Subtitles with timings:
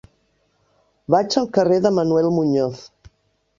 [1.17, 2.83] Vaig al carrer de Manuel Muñoz.